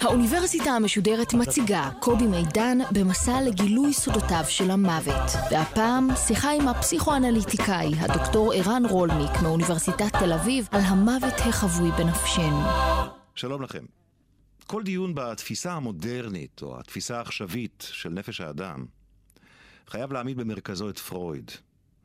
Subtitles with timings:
[0.00, 5.30] האוניברסיטה המשודרת מציגה קובי מידן במסע לגילוי סודותיו של המוות.
[5.50, 12.62] והפעם שיחה עם הפסיכואנליטיקאי, הדוקטור ערן רולניק מאוניברסיטת תל אביב, על המוות החבוי בנפשנו.
[13.34, 13.84] שלום לכם.
[14.66, 18.86] כל דיון בתפיסה המודרנית, או התפיסה העכשווית של נפש האדם,
[19.86, 21.50] חייב להעמיד במרכזו את פרויד,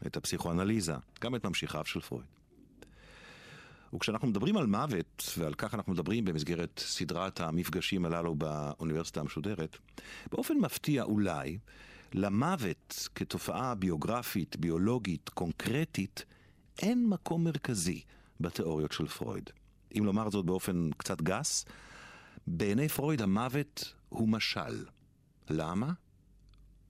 [0.07, 2.25] את הפסיכואנליזה, גם את ממשיכיו של פרויד.
[3.95, 9.77] וכשאנחנו מדברים על מוות, ועל כך אנחנו מדברים במסגרת סדרת המפגשים הללו באוניברסיטה המשודרת,
[10.31, 11.58] באופן מפתיע אולי,
[12.13, 16.25] למוות כתופעה ביוגרפית, ביולוגית, קונקרטית,
[16.80, 18.02] אין מקום מרכזי
[18.39, 19.49] בתיאוריות של פרויד.
[19.97, 21.66] אם לומר זאת באופן קצת גס,
[22.47, 24.85] בעיני פרויד המוות הוא משל.
[25.49, 25.94] למה?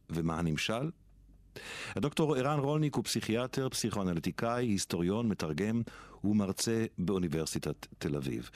[0.10, 0.90] ומה הנמשל?
[1.96, 5.82] הדוקטור ערן רולניק הוא פסיכיאטר, פסיכואנליטיקאי, היסטוריון, מתרגם
[6.24, 8.50] ומרצה באוניברסיטת תל אביב.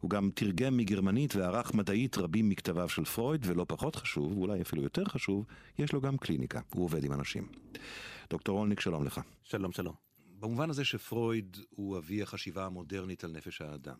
[0.00, 4.82] הוא גם תרגם מגרמנית וערך מדעית רבים מכתביו של פרויד, ולא פחות חשוב, ואולי אפילו
[4.82, 5.46] יותר חשוב,
[5.78, 7.48] יש לו גם קליניקה, הוא עובד עם אנשים.
[8.30, 9.20] דוקטור רולניק, שלום לך.
[9.42, 9.94] שלום, שלום.
[10.40, 13.96] במובן הזה שפרויד הוא אבי החשיבה המודרנית על נפש האדם,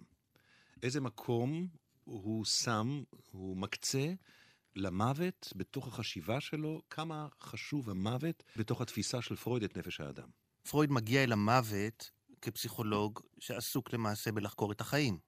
[0.83, 1.66] איזה מקום
[2.05, 4.12] הוא שם, הוא מקצה
[4.77, 10.28] למוות בתוך החשיבה שלו, כמה חשוב המוות בתוך התפיסה של פרויד את נפש האדם.
[10.69, 12.11] פרויד מגיע אל המוות
[12.42, 15.19] כפסיכולוג שעסוק למעשה בלחקור את החיים.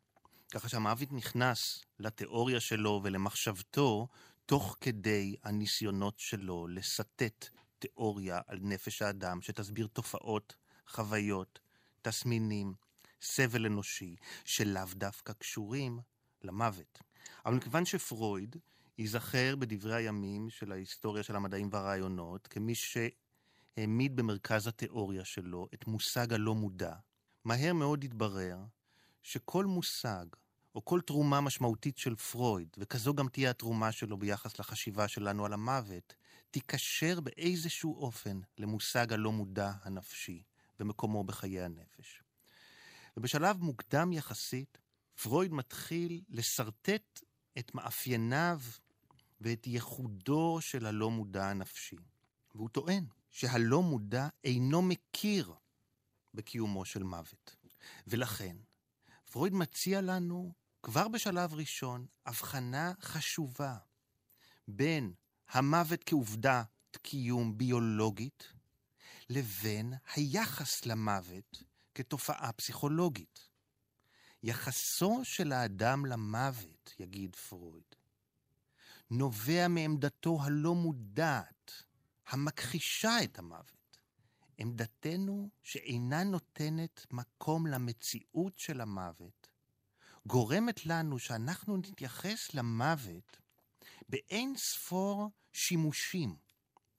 [0.53, 4.09] ככה שהמוות נכנס לתיאוריה שלו ולמחשבתו
[4.47, 10.57] תוך כדי הניסיונות שלו לסטט תיאוריה על נפש האדם שתסביר תופעות,
[10.89, 11.59] חוויות,
[12.03, 12.75] תסמינים,
[13.23, 15.99] סבל אנושי, שלאו דווקא קשורים
[16.43, 16.99] למוות.
[17.47, 18.57] אבל מכיוון שפרויד
[18.99, 26.33] ייזכר בדברי הימים של ההיסטוריה של המדעים והרעיונות כמי שהעמיד במרכז התיאוריה שלו את מושג
[26.33, 26.95] הלא מודע,
[27.45, 28.59] מהר מאוד התברר
[29.23, 30.27] שכל מושג
[30.75, 35.53] או כל תרומה משמעותית של פרויד, וכזו גם תהיה התרומה שלו ביחס לחשיבה שלנו על
[35.53, 36.15] המוות,
[36.51, 40.43] תיקשר באיזשהו אופן למושג הלא מודע הנפשי
[40.81, 42.23] ומקומו בחיי הנפש.
[43.17, 44.79] ובשלב מוקדם יחסית,
[45.23, 47.21] פרויד מתחיל לשרטט
[47.59, 48.61] את מאפייניו
[49.41, 51.97] ואת ייחודו של הלא מודע הנפשי.
[52.55, 55.55] והוא טוען שהלא מודע אינו מכיר
[56.35, 57.57] בקיומו של מוות.
[58.07, 58.57] ולכן,
[59.31, 60.53] פרויד מציע לנו
[60.83, 63.77] כבר בשלב ראשון הבחנה חשובה
[64.69, 65.13] בין
[65.49, 68.53] המוות כעובדת קיום ביולוגית
[69.29, 71.63] לבין היחס למוות
[71.95, 73.49] כתופעה פסיכולוגית.
[74.43, 77.96] יחסו של האדם למוות, יגיד פרויד,
[79.11, 81.83] נובע מעמדתו הלא מודעת,
[82.27, 83.77] המכחישה את המוות.
[84.59, 89.49] עמדתנו שאינה נותנת מקום למציאות של המוות,
[90.27, 93.37] גורמת לנו שאנחנו נתייחס למוות
[94.09, 96.37] באין ספור שימושים.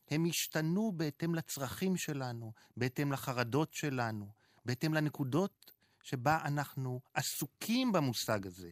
[0.10, 4.32] הם השתנו בהתאם לצרכים שלנו, בהתאם לחרדות שלנו,
[4.66, 5.72] בהתאם לנקודות
[6.04, 8.70] שבה אנחנו עסוקים במושג הזה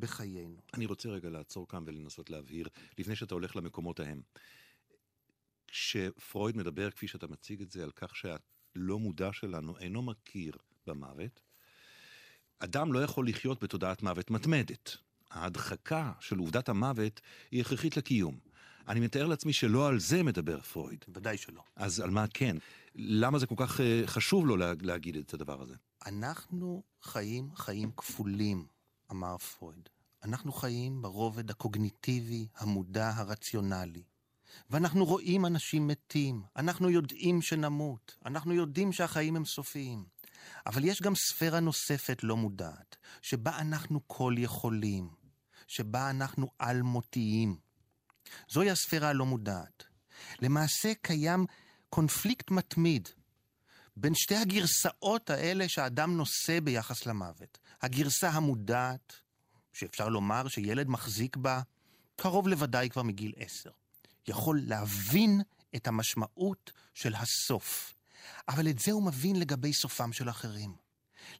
[0.00, 0.60] בחיינו.
[0.74, 4.22] אני רוצה רגע לעצור כאן ולנסות להבהיר, לפני שאתה הולך למקומות ההם.
[5.68, 10.52] כשפרויד מדבר, כפי שאתה מציג את זה, על כך שהלא מודע שלנו אינו מכיר
[10.86, 11.40] במוות,
[12.58, 14.96] אדם לא יכול לחיות בתודעת מוות מתמדת.
[15.30, 17.20] ההדחקה של עובדת המוות
[17.50, 18.38] היא הכרחית לקיום.
[18.88, 21.04] אני מתאר לעצמי שלא על זה מדבר פרויד.
[21.14, 21.62] ודאי שלא.
[21.76, 22.56] אז על מה כן?
[22.94, 25.74] למה זה כל כך אה, חשוב לו להגיד את הדבר הזה?
[26.06, 28.66] אנחנו חיים חיים כפולים,
[29.10, 29.88] אמר פרויד.
[30.24, 34.02] אנחנו חיים ברובד הקוגניטיבי, המודע, הרציונלי.
[34.70, 40.04] ואנחנו רואים אנשים מתים, אנחנו יודעים שנמות, אנחנו יודעים שהחיים הם סופיים.
[40.66, 45.08] אבל יש גם ספירה נוספת לא מודעת, שבה אנחנו כל יכולים,
[45.66, 47.56] שבה אנחנו על-מותיים.
[48.48, 49.84] זוהי הספירה הלא מודעת.
[50.42, 51.46] למעשה קיים
[51.90, 53.08] קונפליקט מתמיד
[54.00, 57.58] בין שתי הגרסאות האלה שהאדם נושא ביחס למוות.
[57.82, 59.12] הגרסה המודעת,
[59.72, 61.60] שאפשר לומר שילד מחזיק בה
[62.16, 63.70] קרוב לוודאי כבר מגיל עשר.
[64.28, 65.40] יכול להבין
[65.76, 67.94] את המשמעות של הסוף.
[68.48, 70.76] אבל את זה הוא מבין לגבי סופם של אחרים.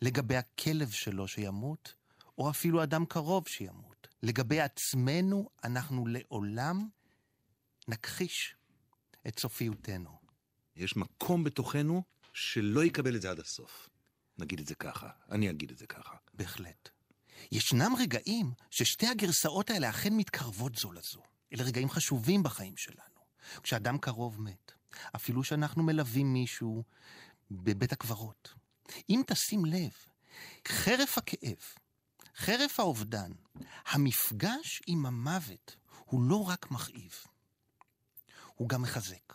[0.03, 1.95] לגבי הכלב שלו שימות,
[2.39, 4.09] או אפילו אדם קרוב שימות.
[4.23, 6.89] לגבי עצמנו, אנחנו לעולם
[7.89, 8.55] נכחיש
[9.29, 10.19] את סופיותנו.
[10.77, 12.03] יש מקום בתוכנו
[12.39, 13.89] שלא יקבל את זה עד הסוף.
[14.39, 16.15] נגיד את זה ככה, אני אגיד את זה ככה.
[16.35, 16.89] בהחלט.
[17.53, 21.23] ישנם רגעים ששתי הגרסאות האלה אכן מתקרבות זו לזו.
[21.55, 23.21] אלה רגעים חשובים בחיים שלנו.
[23.63, 24.73] כשאדם קרוב מת,
[25.17, 26.85] אפילו שאנחנו מלווים מישהו
[27.51, 28.55] בבית הקברות.
[29.11, 29.93] אם תשים לב,
[30.69, 31.59] חרף הכאב,
[32.37, 33.33] חרף האובדן,
[33.87, 37.15] המפגש עם המוות הוא לא רק מכאיב,
[38.55, 39.35] הוא גם מחזק.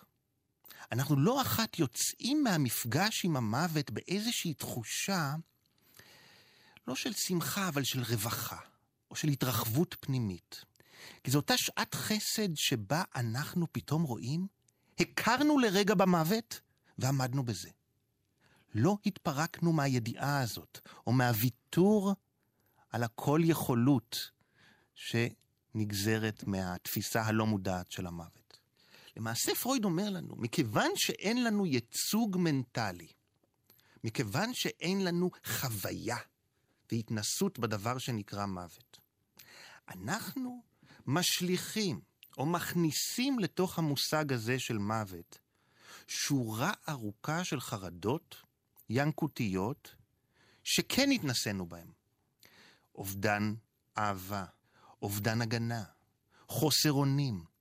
[0.93, 5.35] אנחנו לא אחת יוצאים מהמפגש עם המוות באיזושהי תחושה,
[6.87, 8.59] לא של שמחה, אבל של רווחה,
[9.11, 10.65] או של התרחבות פנימית.
[11.23, 14.47] כי זו אותה שעת חסד שבה אנחנו פתאום רואים,
[14.99, 16.61] הכרנו לרגע במוות
[16.97, 17.69] ועמדנו בזה.
[18.75, 22.13] לא התפרקנו מהידיעה הזאת, או מהוויתור
[22.89, 24.31] על הכל יכולות
[24.95, 28.42] שנגזרת מהתפיסה הלא מודעת של המוות.
[29.17, 33.07] למעשה פרויד אומר לנו, מכיוון שאין לנו ייצוג מנטלי,
[34.03, 36.17] מכיוון שאין לנו חוויה
[36.91, 38.99] והתנסות בדבר שנקרא מוות,
[39.89, 40.63] אנחנו
[41.05, 42.01] משליכים
[42.37, 45.39] או מכניסים לתוך המושג הזה של מוות
[46.07, 48.35] שורה ארוכה של חרדות
[48.89, 49.95] ינקותיות
[50.63, 51.87] שכן התנסינו בהן.
[52.95, 53.53] אובדן
[53.97, 54.45] אהבה,
[55.01, 55.83] אובדן הגנה,
[56.47, 57.52] חוסר אונים.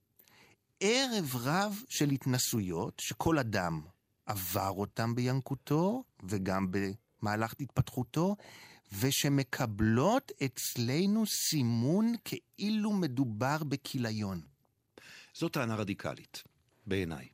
[0.85, 3.81] ערב רב של התנסויות שכל אדם
[4.25, 8.35] עבר אותם בינקותו וגם במהלך התפתחותו,
[8.99, 14.41] ושמקבלות אצלנו סימון כאילו מדובר בכיליון.
[15.35, 16.43] זו טענה רדיקלית,
[16.87, 17.27] בעיניי.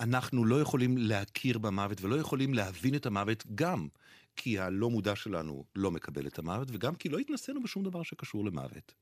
[0.00, 3.88] אנחנו לא יכולים להכיר במוות ולא יכולים להבין את המוות גם
[4.36, 8.44] כי הלא מודע שלנו לא מקבל את המוות וגם כי לא התנסינו בשום דבר שקשור
[8.44, 8.94] למוות.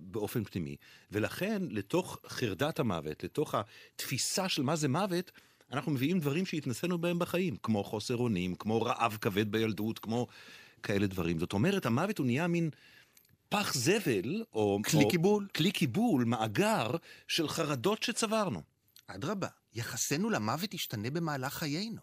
[0.00, 0.76] באופן פנימי,
[1.10, 5.30] ולכן לתוך חרדת המוות, לתוך התפיסה של מה זה מוות,
[5.72, 10.26] אנחנו מביאים דברים שהתנסינו בהם בחיים, כמו חוסר אונים, כמו רעב כבד בילדות, כמו
[10.82, 11.38] כאלה דברים.
[11.38, 12.70] זאת אומרת, המוות הוא נהיה מין
[13.48, 14.78] פח זבל, או...
[14.90, 15.46] כלי או, קיבול.
[15.56, 16.90] כלי קיבול, מאגר
[17.28, 18.62] של חרדות שצברנו.
[19.06, 22.00] אדרבה, יחסנו למוות ישתנה במהלך חיינו.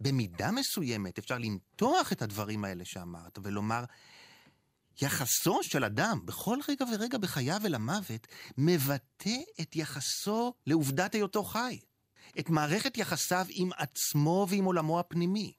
[0.00, 3.84] במידה מסוימת אפשר למתוח את הדברים האלה שאמרת ולומר,
[5.02, 8.26] יחסו של אדם בכל רגע ורגע בחייו אל המוות
[8.58, 11.78] מבטא את יחסו לעובדת היותו חי,
[12.38, 15.52] את מערכת יחסיו עם עצמו ועם עולמו הפנימי.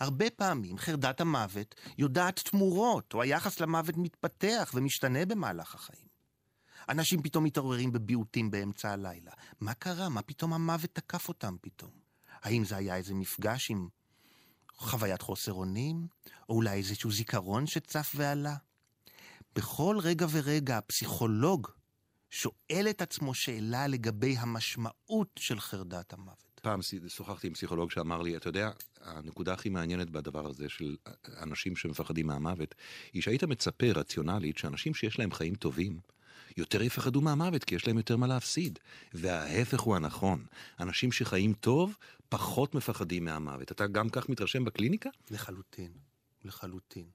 [0.00, 6.06] הרבה פעמים חרדת המוות יודעת תמורות, או היחס למוות מתפתח ומשתנה במהלך החיים.
[6.88, 9.32] אנשים פתאום מתעוררים בביעוטים באמצע הלילה.
[9.60, 10.08] מה קרה?
[10.08, 11.90] מה פתאום המוות תקף אותם פתאום?
[12.42, 13.88] האם זה היה איזה מפגש עם
[14.76, 16.06] חוויית חוסר אונים?
[16.48, 18.56] או אולי איזשהו זיכרון שצף ועלה?
[19.56, 21.68] בכל רגע ורגע הפסיכולוג
[22.30, 26.60] שואל את עצמו שאלה לגבי המשמעות של חרדת המוות.
[26.62, 28.70] פעם שוחחתי עם פסיכולוג שאמר לי, אתה יודע,
[29.00, 30.96] הנקודה הכי מעניינת בדבר הזה של
[31.42, 32.74] אנשים שמפחדים מהמוות,
[33.12, 36.00] היא שהיית מצפה רציונלית שאנשים שיש להם חיים טובים,
[36.56, 38.78] יותר יפחדו מהמוות כי יש להם יותר מה להפסיד.
[39.14, 40.46] וההפך הוא הנכון,
[40.80, 41.96] אנשים שחיים טוב
[42.28, 43.72] פחות מפחדים מהמוות.
[43.72, 45.10] אתה גם כך מתרשם בקליניקה?
[45.30, 45.92] לחלוטין,
[46.44, 47.06] לחלוטין.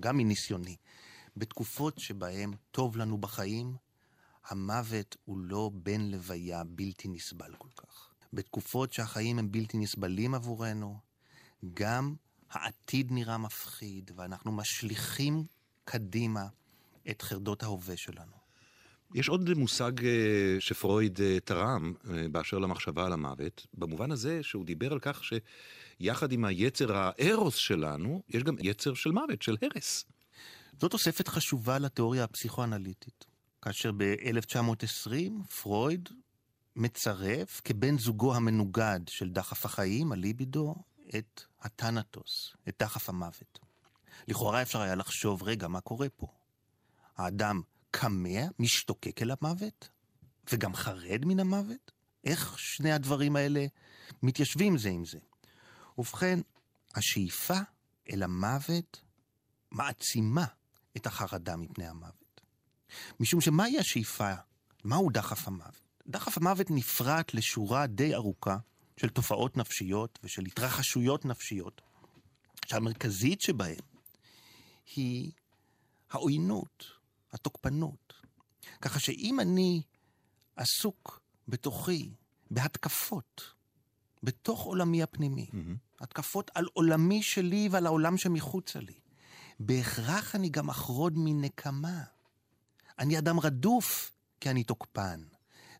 [0.00, 0.76] גם מניסיוני.
[1.36, 3.76] בתקופות שבהן טוב לנו בחיים,
[4.48, 8.08] המוות הוא לא בן לוויה בלתי נסבל כל כך.
[8.32, 10.98] בתקופות שהחיים הם בלתי נסבלים עבורנו,
[11.74, 12.14] גם
[12.50, 15.44] העתיד נראה מפחיד, ואנחנו משליכים
[15.84, 16.46] קדימה
[17.10, 18.38] את חרדות ההווה שלנו.
[19.14, 24.64] יש עוד מושג אה, שפרויד אה, תרם אה, באשר למחשבה על המוות, במובן הזה שהוא
[24.64, 30.04] דיבר על כך שיחד עם היצר הארוס שלנו, יש גם יצר של מוות, של הרס.
[30.80, 33.24] זו תוספת חשובה לתיאוריה הפסיכואנליטית,
[33.62, 36.08] כאשר ב-1920 פרויד
[36.76, 40.74] מצרף כבן זוגו המנוגד של דחף החיים, הליבידו,
[41.16, 43.58] את הטנטוס, את דחף המוות.
[44.28, 46.26] לכאורה אפשר היה לחשוב, רגע, מה קורה פה?
[47.16, 47.60] האדם
[47.92, 49.88] כמה, משתוקק אל המוות,
[50.52, 51.92] וגם חרד מן המוות?
[52.24, 53.66] איך שני הדברים האלה
[54.22, 55.18] מתיישבים זה עם זה?
[55.98, 56.40] ובכן,
[56.94, 57.58] השאיפה
[58.12, 59.00] אל המוות
[59.70, 60.44] מעצימה
[60.98, 62.40] את החרדה מפני המוות.
[63.20, 64.32] משום שמהי השאיפה?
[64.84, 65.80] מהו דחף המוות?
[66.06, 68.56] דחף המוות נפרט לשורה די ארוכה
[68.96, 71.82] של תופעות נפשיות ושל התרחשויות נפשיות,
[72.66, 73.80] שהמרכזית שבהן
[74.96, 75.32] היא
[76.10, 76.84] העוינות,
[77.32, 78.12] התוקפנות.
[78.80, 79.82] ככה שאם אני
[80.56, 82.14] עסוק בתוכי
[82.50, 83.54] בהתקפות,
[84.22, 86.00] בתוך עולמי הפנימי, mm-hmm.
[86.00, 88.98] התקפות על עולמי שלי ועל העולם שמחוצה לי,
[89.60, 92.02] בהכרח אני גם אחרוד מנקמה.
[92.98, 95.20] אני אדם רדוף כי אני תוקפן.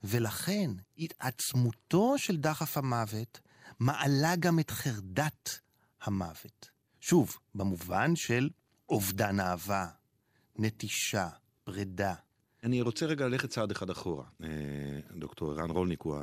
[0.04, 3.40] ולכן התעצמותו של דחף המוות
[3.80, 5.61] מעלה גם את חרדת
[6.02, 6.70] המוות.
[7.00, 8.50] שוב, במובן של
[8.88, 9.87] אובדן אהבה,
[10.56, 11.28] נטישה,
[11.64, 12.14] פרידה.
[12.64, 14.25] אני רוצה רגע ללכת צעד אחד אחורה.
[14.42, 14.49] אה,
[15.16, 16.16] דוקטור ערן רולניק הוא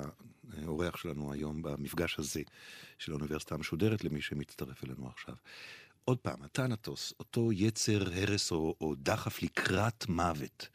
[0.57, 2.41] האורח שלנו היום במפגש הזה
[2.97, 5.35] של האוניברסיטה המשודרת, למי שמצטרף אלינו עכשיו.
[6.05, 10.67] עוד פעם, הטנטוס, אותו יצר הרס או, או דחף לקראת מוות.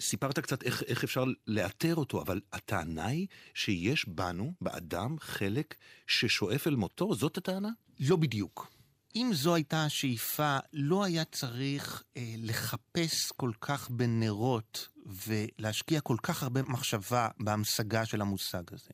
[0.00, 5.74] סיפרת קצת איך, איך אפשר לאתר אותו, אבל הטענה היא שיש בנו, באדם, חלק
[6.06, 7.14] ששואף אל מותו?
[7.14, 7.68] זאת הטענה?
[8.00, 8.72] לא בדיוק.
[9.16, 16.42] אם זו הייתה השאיפה, לא היה צריך אה, לחפש כל כך בנרות ולהשקיע כל כך
[16.42, 18.90] הרבה מחשבה בהמשגה של המושג הזה.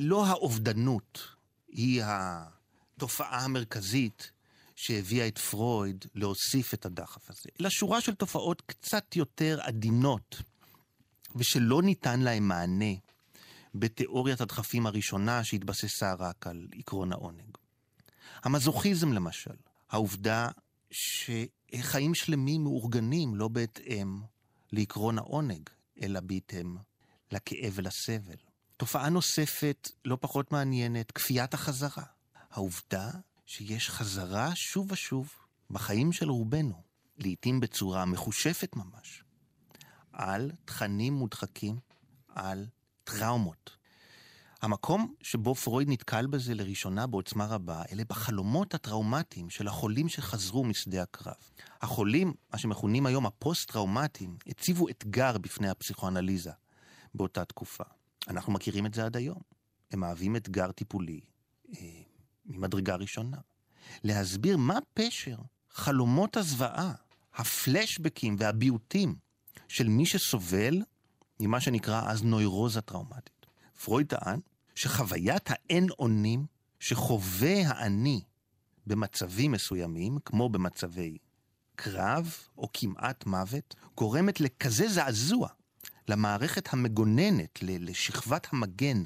[0.00, 1.28] לא האובדנות
[1.68, 4.32] היא התופעה המרכזית
[4.82, 10.42] שהביאה את פרויד להוסיף את הדחף הזה, אלא שורה של תופעות קצת יותר עדינות,
[11.36, 12.94] ושלא ניתן להם מענה
[13.74, 17.56] בתיאוריית הדחפים הראשונה שהתבססה רק על עקרון העונג.
[18.42, 19.54] המזוכיזם למשל,
[19.90, 20.48] העובדה
[20.90, 24.20] שחיים שלמים מאורגנים לא בהתאם
[24.72, 25.70] לעקרון העונג,
[26.02, 26.76] אלא בהתאם
[27.32, 28.36] לכאב ולסבל.
[28.76, 32.04] תופעה נוספת, לא פחות מעניינת, כפיית החזרה.
[32.50, 33.10] העובדה
[33.52, 35.34] שיש חזרה שוב ושוב
[35.70, 36.82] בחיים של רובנו,
[37.18, 39.24] לעתים בצורה מחושפת ממש,
[40.12, 41.78] על תכנים מודחקים,
[42.28, 42.66] על
[43.04, 43.76] טראומות.
[44.62, 51.02] המקום שבו פרויד נתקל בזה לראשונה בעוצמה רבה, אלה בחלומות הטראומטיים של החולים שחזרו משדה
[51.02, 51.50] הקרב.
[51.82, 56.52] החולים, מה שמכונים היום הפוסט-טראומטיים, הציבו אתגר בפני הפסיכואנליזה
[57.14, 57.84] באותה תקופה.
[58.28, 59.40] אנחנו מכירים את זה עד היום.
[59.90, 61.20] הם מהווים אתגר טיפולי
[61.76, 62.11] אה,
[62.46, 63.36] ממדרגה ראשונה.
[64.04, 65.36] להסביר מה פשר
[65.70, 66.92] חלומות הזוועה,
[67.34, 69.14] הפלשבקים והביעותים
[69.68, 70.82] של מי שסובל
[71.40, 73.46] ממה שנקרא אז נוירוזה טראומטית.
[73.84, 74.40] פרויד טען
[74.74, 76.46] שחוויית האין אונים
[76.80, 78.22] שחווה האני
[78.86, 81.18] במצבים מסוימים, כמו במצבי
[81.76, 85.48] קרב או כמעט מוות, גורמת לכזה זעזוע
[86.08, 89.02] למערכת המגוננת, לשכבת המגן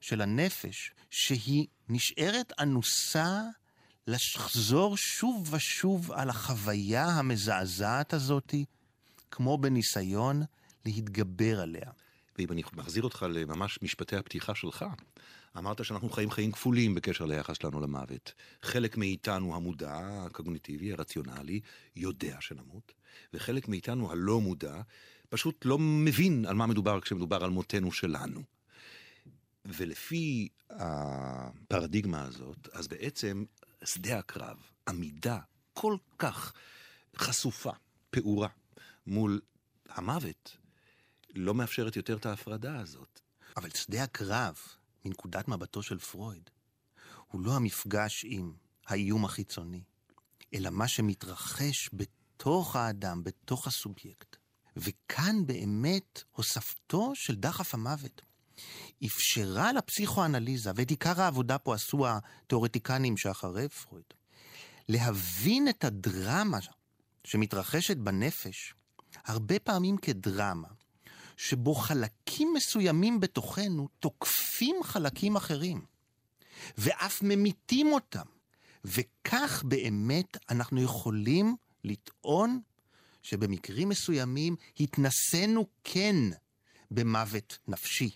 [0.00, 3.42] של הנפש, שהיא נשארת אנוסה
[4.06, 8.64] לחזור שוב ושוב על החוויה המזעזעת הזאתי,
[9.30, 10.42] כמו בניסיון
[10.84, 11.90] להתגבר עליה.
[12.38, 14.84] ואם אני מחזיר אותך לממש משפטי הפתיחה שלך,
[15.58, 18.32] אמרת שאנחנו חיים חיים כפולים בקשר ליחס שלנו למוות.
[18.62, 21.60] חלק מאיתנו המודע, הקוגניטיבי, הרציונלי,
[21.96, 22.92] יודע שנמות,
[23.34, 24.80] וחלק מאיתנו הלא מודע,
[25.28, 28.57] פשוט לא מבין על מה מדובר כשמדובר על מותנו שלנו.
[29.64, 33.44] ולפי הפרדיגמה הזאת, אז בעצם
[33.84, 34.56] שדה הקרב,
[34.88, 35.38] עמידה
[35.72, 36.52] כל כך
[37.16, 37.72] חשופה,
[38.10, 38.48] פעורה,
[39.06, 39.40] מול
[39.88, 40.56] המוות,
[41.34, 43.20] לא מאפשרת יותר את ההפרדה הזאת.
[43.56, 44.56] אבל שדה הקרב,
[45.04, 46.50] מנקודת מבטו של פרויד,
[47.26, 48.52] הוא לא המפגש עם
[48.86, 49.82] האיום החיצוני,
[50.54, 54.36] אלא מה שמתרחש בתוך האדם, בתוך הסובייקט.
[54.76, 58.22] וכאן באמת הוספתו של דחף המוות
[59.06, 64.04] אפשרה לפסיכואנליזה, ואת עיקר העבודה פה עשו התיאורטיקנים שאחרי פרויד,
[64.88, 66.58] להבין את הדרמה
[67.24, 68.74] שמתרחשת בנפש,
[69.24, 70.68] הרבה פעמים כדרמה,
[71.36, 75.84] שבו חלקים מסוימים בתוכנו תוקפים חלקים אחרים,
[76.78, 78.26] ואף ממיתים אותם.
[78.84, 82.60] וכך באמת אנחנו יכולים לטעון
[83.22, 86.16] שבמקרים מסוימים התנסינו כן
[86.90, 88.10] במוות נפשי.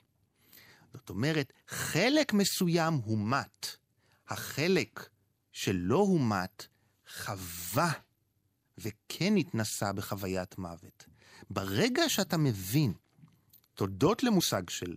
[0.94, 3.76] זאת אומרת, חלק מסוים הומת,
[4.28, 5.08] החלק
[5.52, 6.66] שלא הומת
[7.16, 7.92] חווה
[8.78, 11.04] וכן התנסה בחוויית מוות.
[11.50, 12.92] ברגע שאתה מבין,
[13.74, 14.96] תודות למושג של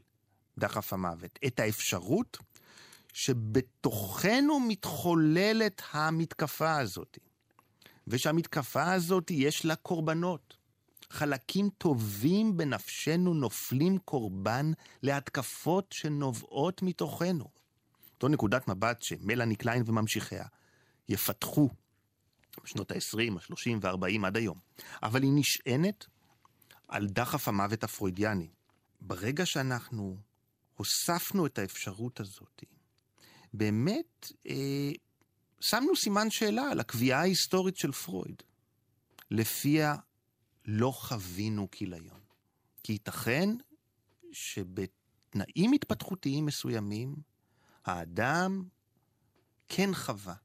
[0.58, 2.38] דחף המוות, את האפשרות
[3.14, 7.18] שבתוכנו מתחוללת המתקפה הזאת,
[8.08, 10.58] ושהמתקפה הזאת יש לה קורבנות.
[11.16, 14.72] חלקים טובים בנפשנו נופלים קורבן
[15.04, 17.50] להתקפות שנובעות מתוכנו.
[18.22, 20.46] זו נקודת מבט שמלאני קליין וממשיכיה
[21.10, 21.70] יפתחו
[22.64, 24.60] בשנות ה-20, ה-30 וה-40 עד היום.
[25.04, 26.06] אבל היא נשענת
[26.88, 28.50] על דחף המוות הפרוידיאני.
[29.02, 30.18] ברגע שאנחנו
[30.78, 32.64] הוספנו את האפשרות הזאת,
[33.54, 34.92] באמת אה,
[35.60, 38.44] שמנו סימן שאלה על הקביעה ההיסטורית של פרויד,
[39.32, 39.96] לפיה
[40.66, 42.20] לא חווינו כיליון.
[42.84, 43.50] כי ייתכן
[44.32, 47.16] שבתנאים התפתחותיים מסוימים,
[47.86, 48.64] האדם
[49.70, 50.36] כן חווה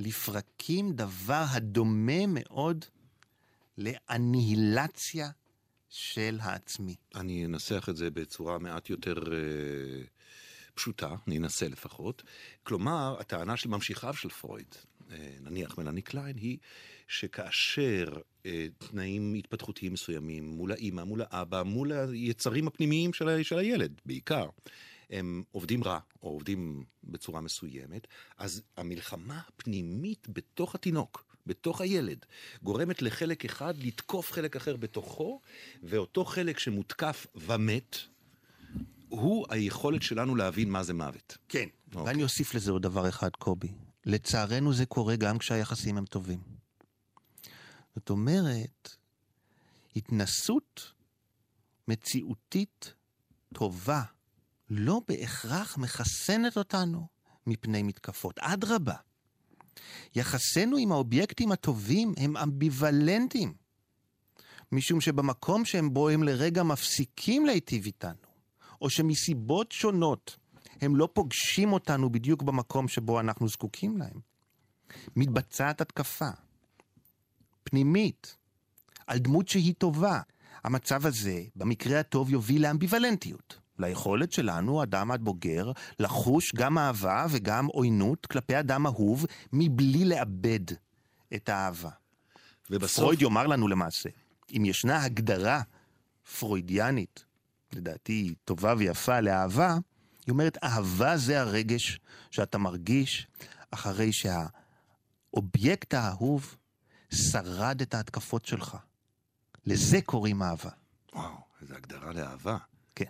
[0.00, 2.84] לפרקים דבר הדומה מאוד
[3.78, 5.30] לאניהילציה
[5.88, 6.96] של העצמי.
[7.14, 10.02] אני אנסח את זה בצורה מעט יותר אה,
[10.74, 12.22] פשוטה, אני אנסה לפחות.
[12.62, 14.74] כלומר, הטענה של ממשיכיו של פרויד,
[15.10, 16.58] אה, נניח מלאני קליין, היא
[17.10, 18.04] שכאשר
[18.46, 24.48] אה, תנאים התפתחותיים מסוימים, מול האימא, מול האבא, מול היצרים הפנימיים של, של הילד בעיקר,
[25.10, 28.06] הם עובדים רע, או עובדים בצורה מסוימת,
[28.38, 32.26] אז המלחמה הפנימית בתוך התינוק, בתוך הילד,
[32.62, 35.40] גורמת לחלק אחד לתקוף חלק אחר בתוכו,
[35.82, 37.96] ואותו חלק שמותקף ומת,
[39.08, 41.38] הוא היכולת שלנו להבין מה זה מוות.
[41.48, 41.68] כן.
[41.94, 42.02] אוקיי.
[42.02, 43.68] ואני אוסיף לזה עוד דבר אחד, קובי.
[44.06, 46.59] לצערנו זה קורה גם כשהיחסים הם טובים.
[47.94, 48.96] זאת אומרת,
[49.96, 50.92] התנסות
[51.88, 52.94] מציאותית
[53.54, 54.02] טובה
[54.70, 57.06] לא בהכרח מחסנת אותנו
[57.46, 58.38] מפני מתקפות.
[58.38, 58.94] אדרבה,
[60.14, 63.54] יחסינו עם האובייקטים הטובים הם אמביוולנטיים,
[64.72, 68.28] משום שבמקום שהם בו הם לרגע מפסיקים להיטיב איתנו,
[68.80, 70.36] או שמסיבות שונות
[70.80, 74.20] הם לא פוגשים אותנו בדיוק במקום שבו אנחנו זקוקים להם,
[75.16, 76.30] מתבצעת התקפה
[77.70, 78.36] פנימית
[79.06, 80.20] על דמות שהיא טובה.
[80.64, 83.58] המצב הזה, במקרה הטוב, יוביל לאמביוולנטיות.
[83.78, 90.60] ליכולת שלנו, אדם עד בוגר, לחוש גם אהבה וגם עוינות כלפי אדם אהוב, מבלי לאבד
[91.34, 91.90] את האהבה.
[92.70, 93.04] ובסוף...
[93.04, 94.08] פרויד יאמר לנו למעשה,
[94.56, 95.62] אם ישנה הגדרה
[96.38, 97.24] פרוידיאנית,
[97.72, 99.78] לדעתי טובה ויפה לאהבה,
[100.26, 102.00] היא אומרת, אהבה זה הרגש
[102.30, 103.26] שאתה מרגיש
[103.70, 106.56] אחרי שהאובייקט האהוב
[107.14, 108.76] שרד את ההתקפות שלך.
[109.66, 110.70] לזה קוראים אהבה.
[111.14, 112.56] וואו, איזו הגדרה לאהבה.
[112.94, 113.04] כן.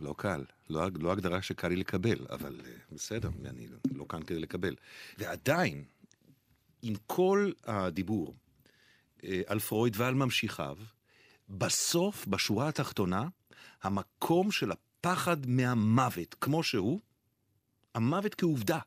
[0.00, 4.38] לא קל, לא, לא הגדרה שקל לי לקבל, אבל uh, בסדר, אני לא כאן כדי
[4.38, 4.76] לקבל.
[5.18, 5.84] ועדיין,
[6.82, 8.34] עם כל הדיבור
[9.18, 10.78] uh, על פרויד ועל ממשיכיו,
[11.48, 13.28] בסוף, בשורה התחתונה,
[13.82, 17.00] המקום של הפחד מהמוות, כמו שהוא,
[17.94, 18.78] המוות כעובדה,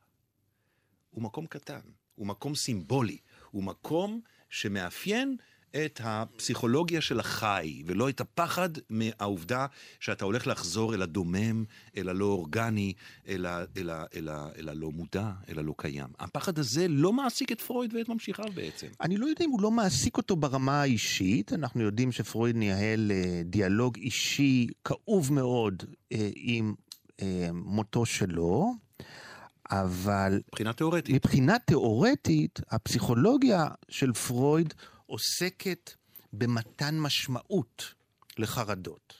[1.10, 1.79] הוא מקום קטן,
[2.15, 3.17] הוא מקום סימבולי,
[3.51, 4.22] הוא מקום
[4.53, 5.36] שמאפיין
[5.75, 9.65] את הפסיכולוגיה של החי, ולא את הפחד מהעובדה
[10.00, 11.63] שאתה הולך לחזור אל הדומם,
[11.98, 12.93] אל הלא אורגני,
[13.27, 16.07] אל, ה, אל, ה, אל, ה, אל הלא מודע, אל הלא קיים.
[16.19, 18.88] הפחד הזה לא מעסיק את פרויד ואת ממשיכיו בעצם.
[19.01, 23.42] אני לא יודע אם הוא לא מעסיק אותו ברמה האישית, אנחנו יודעים שפרויד ניהל אה,
[23.46, 26.74] דיאלוג אישי כאוב מאוד אה, עם
[27.22, 28.74] אה, מותו שלו.
[29.81, 30.42] אבל...
[30.48, 31.16] מבחינה תיאורטית.
[31.16, 34.74] מבחינה תיאורטית, הפסיכולוגיה של פרויד
[35.05, 35.92] עוסקת
[36.33, 37.94] במתן משמעות
[38.38, 39.14] לחרדות.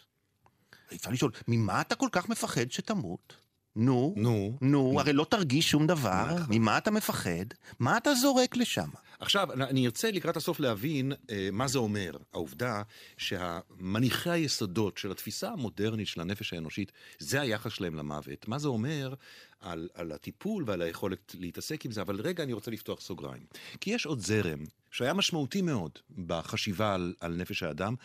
[0.96, 3.43] אפשר לשאול, ממה אתה כל כך מפחד שתמות?
[3.76, 6.46] נו, נו, נו, הרי לא תרגיש שום דבר, נכון.
[6.50, 7.46] ממה אתה מפחד?
[7.80, 8.90] מה אתה זורק לשם?
[9.20, 12.82] עכשיו, אני ארצה לקראת הסוף להבין אה, מה זה אומר, העובדה
[13.18, 18.48] שהמניחי היסודות של התפיסה המודרנית של הנפש האנושית, זה היחס שלהם למוות.
[18.48, 19.14] מה זה אומר
[19.62, 23.44] על, על הטיפול ועל היכולת להתעסק עם זה, אבל רגע אני רוצה לפתוח סוגריים.
[23.82, 24.60] כי יש עוד זרם
[24.92, 25.92] שהיה משמעותי מאוד
[26.26, 27.96] בחשיבה על, על נפש האדם,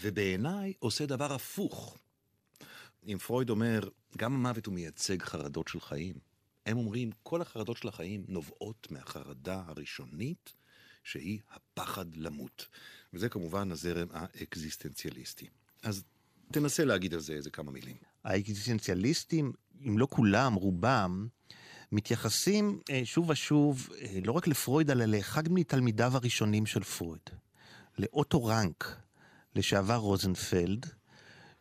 [0.00, 1.98] ובעיניי עושה דבר הפוך.
[3.06, 6.14] אם פרויד אומר, גם המוות הוא מייצג חרדות של חיים.
[6.66, 10.52] הם אומרים, כל החרדות של החיים נובעות מהחרדה הראשונית,
[11.02, 12.66] שהיא הפחד למות.
[13.12, 15.46] וזה כמובן הזרם האקזיסטנציאליסטי.
[15.82, 16.04] אז
[16.52, 17.96] תנסה להגיד על זה איזה כמה מילים.
[18.24, 19.52] האקזיסטנציאליסטים,
[19.88, 21.28] אם לא כולם, רובם,
[21.92, 27.30] מתייחסים אה, שוב ושוב אה, לא רק לפרויד, אלא לאחד מתלמידיו הראשונים של פרויד,
[27.98, 28.96] לאוטו רנק,
[29.54, 30.86] לשעבר רוזנפלד,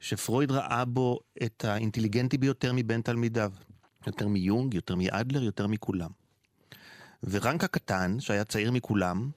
[0.04, 3.52] שפרויד ראה בו את האינטליגנטי ביותר מבין תלמידיו.
[4.08, 6.10] יותר מיונג, יותר מאדלר, יותר מכולם.
[7.24, 9.32] ורנק הקטן, שהיה צעיר מכולם,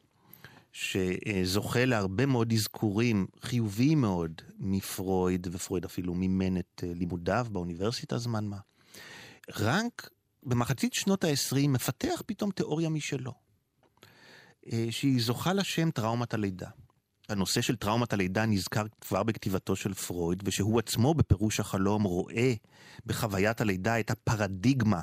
[0.72, 8.59] שזוכה להרבה מאוד אזכורים חיוביים מאוד מפרויד, ופרויד אפילו מימן את לימודיו באוניברסיטה זמן מה.
[9.59, 10.11] רנק
[10.42, 13.33] במחצית שנות ה-20 מפתח פתאום תיאוריה משלו,
[14.90, 16.68] שהיא זוכה לשם טראומת הלידה.
[17.29, 22.55] הנושא של טראומת הלידה נזכר כבר בכתיבתו של פרויד, ושהוא עצמו בפירוש החלום רואה
[23.07, 25.01] בחוויית הלידה את הפרדיגמה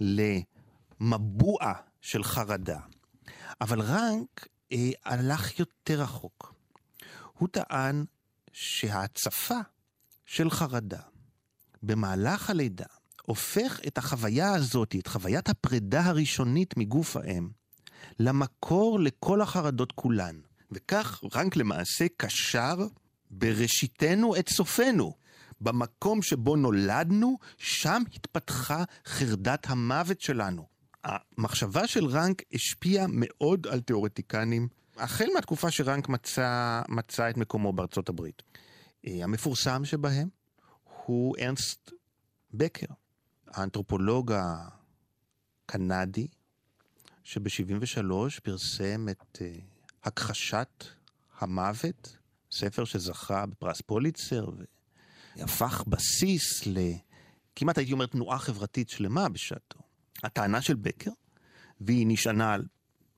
[0.00, 2.80] למבוע של חרדה.
[3.60, 6.54] אבל רנק אה, הלך יותר רחוק.
[7.38, 8.04] הוא טען
[8.52, 9.58] שההצפה
[10.26, 11.00] של חרדה
[11.82, 12.86] במהלך הלידה
[13.22, 17.48] הופך את החוויה הזאת, את חוויית הפרידה הראשונית מגוף האם,
[18.20, 20.40] למקור לכל החרדות כולן.
[20.72, 22.76] וכך רנק למעשה קשר
[23.30, 25.14] בראשיתנו את סופנו.
[25.60, 30.66] במקום שבו נולדנו, שם התפתחה חרדת המוות שלנו.
[31.04, 38.08] המחשבה של רנק השפיעה מאוד על תיאורטיקנים, החל מהתקופה שרנק מצא, מצא את מקומו בארצות
[38.08, 38.42] הברית.
[39.06, 40.28] אה, המפורסם שבהם
[41.04, 41.90] הוא ארנסט
[42.54, 42.86] בקר,
[43.46, 44.32] האנתרופולוג
[45.66, 46.26] הקנדי,
[47.22, 49.73] שב-73 פרסם את uh,
[50.04, 50.84] הכחשת
[51.38, 52.16] המוות,
[52.52, 54.48] ספר שזכה בפרס פוליצר
[55.36, 56.62] והפך בסיס
[57.56, 59.78] כמעט הייתי אומר תנועה חברתית שלמה בשעתו.
[60.22, 61.10] הטענה של בקר,
[61.80, 62.56] והיא נשענה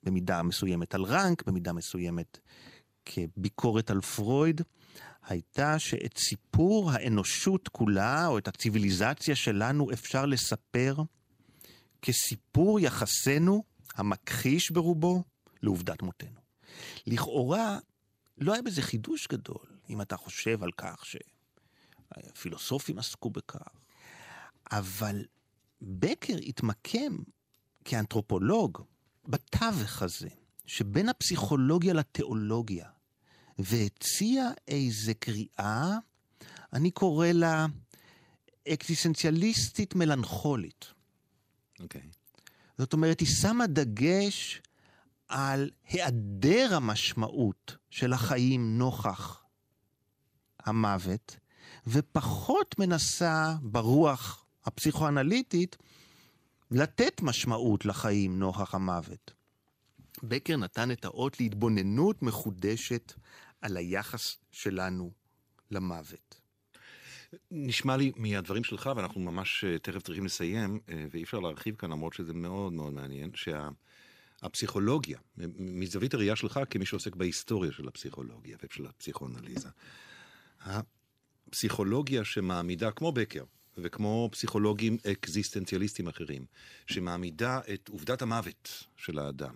[0.03, 2.39] במידה מסוימת על רנק, במידה מסוימת
[3.05, 4.61] כביקורת על פרויד,
[5.27, 10.95] הייתה שאת סיפור האנושות כולה, או את הציוויליזציה שלנו, אפשר לספר
[12.01, 13.63] כסיפור יחסנו,
[13.95, 15.23] המכחיש ברובו,
[15.63, 16.46] לעובדת מותנו.
[17.07, 17.79] לכאורה,
[18.37, 21.03] לא היה בזה חידוש גדול, אם אתה חושב על כך
[22.35, 23.67] שפילוסופים עסקו בכך.
[24.71, 25.25] אבל
[25.81, 27.17] בקר התמקם
[27.85, 28.81] כאנתרופולוג
[29.25, 30.29] בתווך הזה,
[30.65, 32.89] שבין הפסיכולוגיה לתיאולוגיה,
[33.59, 35.97] והציע איזה קריאה,
[36.73, 37.65] אני קורא לה
[38.67, 40.85] אקזיסטנציאליסטית מלנכולית.
[41.79, 42.01] אוקיי.
[42.01, 42.17] Okay.
[42.77, 44.61] זאת אומרת, היא שמה דגש
[45.27, 49.43] על היעדר המשמעות של החיים נוכח
[50.59, 51.37] המוות,
[51.87, 55.77] ופחות מנסה ברוח הפסיכואנליטית
[56.71, 59.33] לתת משמעות לחיים נוכח המוות.
[60.23, 63.13] בקר נתן את האות להתבוננות מחודשת
[63.61, 65.11] על היחס שלנו
[65.71, 66.41] למוות.
[67.51, 71.91] נשמע לי מהדברים שלך, ואנחנו ממש אה, תכף צריכים לסיים, אה, ואי אפשר להרחיב כאן
[71.91, 73.31] למרות שזה מאוד מאוד מעניין,
[74.41, 75.19] שהפסיכולוגיה,
[75.57, 79.69] מזווית הראייה שלך כמי שעוסק בהיסטוריה של הפסיכולוגיה ושל הפסיכואנליזה,
[80.61, 83.43] הפסיכולוגיה שמעמידה, כמו בקר,
[83.77, 86.45] וכמו פסיכולוגים אקזיסטנציאליסטים אחרים,
[86.87, 89.55] שמעמידה את עובדת המוות של האדם,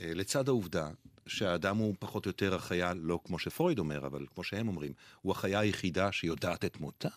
[0.00, 0.90] אה, לצד העובדה
[1.26, 4.92] שהאדם הוא פחות או יותר החיה, לא כמו שפרויד אומר, אבל כמו שהם אומרים,
[5.22, 7.08] הוא החיה היחידה שיודעת את מותה,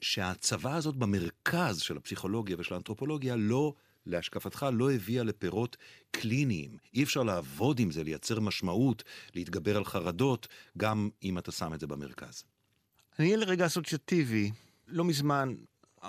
[0.00, 3.74] שההצבה הזאת במרכז של הפסיכולוגיה ושל האנתרופולוגיה לא,
[4.06, 5.76] להשקפתך, לא הביאה לפירות
[6.10, 6.76] קליניים.
[6.94, 9.02] אי אפשר לעבוד עם זה, לייצר משמעות,
[9.34, 12.44] להתגבר על חרדות, גם אם אתה שם את זה במרכז.
[13.18, 14.50] אני אהיה לרגע אסוציאטיבי.
[14.86, 15.54] לא מזמן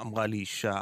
[0.02, 0.82] אמרה לי אישה,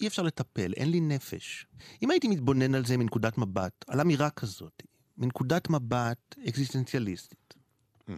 [0.00, 1.66] אי אפשר לטפל, אין לי נפש.
[2.02, 4.82] אם הייתי מתבונן על זה מנקודת מבט, על אמירה כזאת,
[5.18, 7.54] מנקודת מבט אקזיסטנציאליסטית,
[8.08, 8.12] mm-hmm.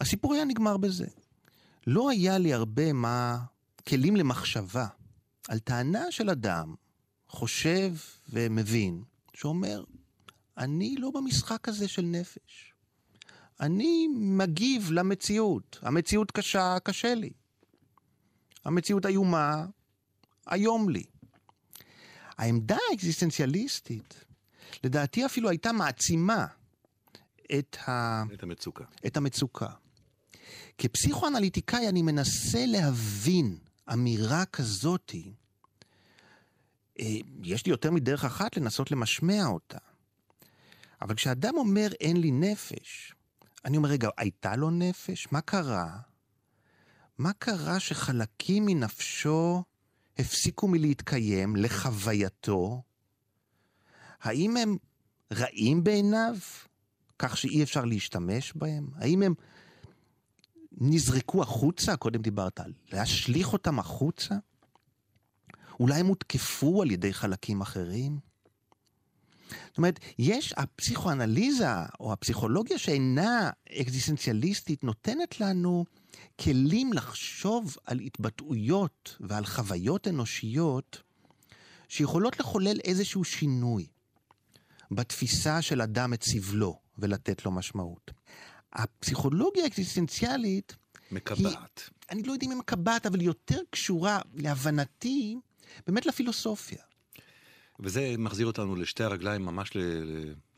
[0.00, 1.06] הסיפור היה נגמר בזה.
[1.86, 3.38] לא היה לי הרבה מה,
[3.88, 4.86] כלים למחשבה
[5.48, 6.74] על טענה של אדם
[7.28, 7.92] חושב
[8.28, 9.02] ומבין,
[9.34, 9.84] שאומר,
[10.58, 12.72] אני לא במשחק הזה של נפש.
[13.60, 15.78] אני מגיב למציאות.
[15.82, 17.30] המציאות קשה, קשה לי.
[18.64, 19.66] המציאות איומה,
[20.46, 21.04] היום לי.
[22.38, 24.24] העמדה האקזיסטנציאליסטית,
[24.84, 26.46] לדעתי אפילו הייתה מעצימה
[27.58, 28.22] את, ה...
[28.34, 28.84] את המצוקה.
[29.06, 29.68] את המצוקה.
[30.78, 33.58] כפסיכואנליטיקאי אני מנסה להבין
[33.92, 35.32] אמירה כזאתי.
[37.00, 39.78] אה, יש לי יותר מדרך אחת לנסות למשמע אותה.
[41.02, 43.14] אבל כשאדם אומר אין לי נפש,
[43.64, 45.28] אני אומר, רגע, הייתה לו נפש?
[45.32, 45.98] מה קרה?
[47.18, 49.62] מה קרה שחלקים מנפשו
[50.18, 52.82] הפסיקו מלהתקיים לחווייתו?
[54.20, 54.76] האם הם
[55.32, 56.36] רעים בעיניו,
[57.18, 58.88] כך שאי אפשר להשתמש בהם?
[58.96, 59.34] האם הם
[60.76, 61.96] נזרקו החוצה?
[61.96, 64.34] קודם דיברת על להשליך אותם החוצה?
[65.80, 68.18] אולי הם הותקפו על ידי חלקים אחרים?
[69.68, 71.68] זאת אומרת, יש, הפסיכואנליזה
[72.00, 75.84] או הפסיכולוגיה שאינה אקזיסטנציאליסטית נותנת לנו
[76.40, 81.02] כלים לחשוב על התבטאויות ועל חוויות אנושיות
[81.88, 83.86] שיכולות לחולל איזשהו שינוי
[84.90, 88.10] בתפיסה של אדם את סבלו ולתת לו משמעות.
[88.76, 90.76] הפסיכולוגיה האקזיסטנציאלית...
[91.10, 91.40] מקבעת.
[91.46, 95.36] היא, אני לא יודע אם היא מקבעת, אבל היא יותר קשורה, להבנתי,
[95.86, 96.82] באמת לפילוסופיה.
[97.80, 99.70] וזה מחזיר אותנו לשתי הרגליים ממש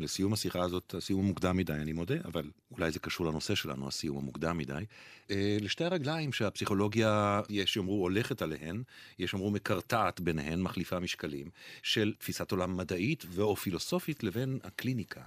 [0.00, 4.18] לסיום השיחה הזאת, הסיום המוקדם מדי, אני מודה, אבל אולי זה קשור לנושא שלנו, הסיום
[4.18, 4.84] המוקדם מדי.
[5.30, 8.82] אה, לשתי הרגליים שהפסיכולוגיה, יש יאמרו הולכת עליהן,
[9.18, 11.50] יש יאמרו מקרטעת ביניהן, מחליפה משקלים,
[11.82, 15.20] של תפיסת עולם מדעית ואו פילוסופית לבין הקליניקה,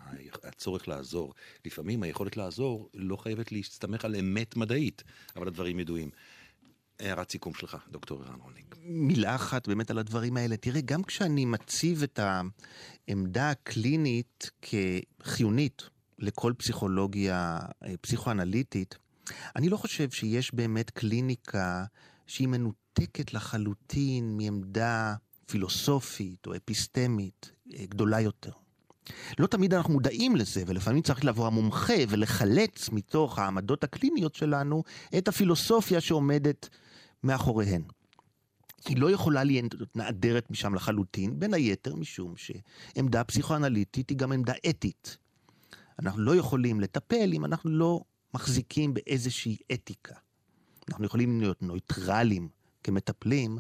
[0.44, 1.34] הצורך לעזור.
[1.66, 5.04] לפעמים היכולת לעזור לא חייבת להסתמך על אמת מדעית,
[5.36, 6.10] אבל הדברים ידועים.
[7.00, 8.76] הערת סיכום שלך, דוקטור ערן רולניק.
[8.84, 10.58] מילה אחת באמת על הדברים האלה.
[10.58, 12.20] תראה, גם כשאני מציב את
[13.08, 15.82] העמדה הקלינית כחיונית
[16.20, 18.96] לכל פסיכולוגיה אה, פסיכואנליטית,
[19.56, 21.86] אני לא חושב שיש באמת קליניקה
[22.28, 28.52] שהיא מנותקת לחלוטין מעמדה פילוסופית או אפיסטמית אה, גדולה יותר.
[29.40, 34.84] לא תמיד אנחנו מודעים לזה, ולפעמים צריך לבוא המומחה ולחלץ מתוך העמדות הקליניות שלנו
[35.18, 36.70] את הפילוסופיה שעומדת
[37.24, 37.82] מאחוריהן.
[38.86, 44.54] היא לא יכולה להיות נעדרת משם לחלוטין, בין היתר משום שעמדה פסיכואנליטית היא גם עמדה
[44.70, 45.18] אתית.
[46.00, 48.02] אנחנו לא יכולים לטפל אם אנחנו לא
[48.34, 50.16] מחזיקים באיזושהי אתיקה.
[50.90, 52.50] אנחנו יכולים להיות נויטרלים
[52.84, 53.58] כמטפלים,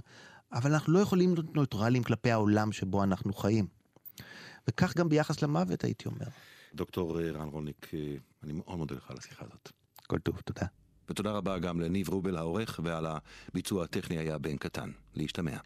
[0.53, 3.67] אבל אנחנו לא יכולים להיות נויטרלים כלפי העולם שבו אנחנו חיים.
[4.67, 6.25] וכך גם ביחס למוות, הייתי אומר.
[6.75, 7.91] דוקטור רן רולניק,
[8.43, 9.71] אני מאוד מודה לך על השיחה הזאת.
[10.07, 10.65] כל טוב, תודה.
[11.09, 13.07] ותודה רבה גם לניב רובל העורך, ועל
[13.49, 14.91] הביצוע הטכני היה בן קטן.
[15.15, 15.57] להשתמע.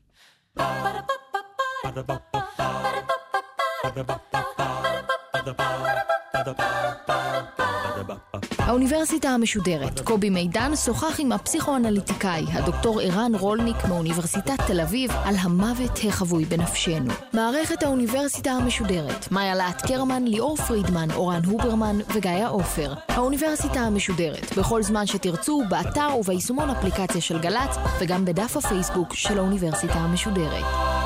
[8.66, 16.00] האוניברסיטה המשודרת, קובי מידן שוחח עם הפסיכואנליטיקאי, הדוקטור ערן רולניק מאוניברסיטת תל אביב, על המוות
[16.08, 17.14] החבוי בנפשנו.
[17.34, 22.94] מערכת האוניברסיטה המשודרת, מאיה להט קרמן, ליאור פרידמן, אורן הוברמן וגיא עופר.
[23.08, 29.94] האוניברסיטה המשודרת, בכל זמן שתרצו, באתר וביישומון אפליקציה של גל"צ, וגם בדף הפייסבוק של האוניברסיטה
[29.94, 31.05] המשודרת.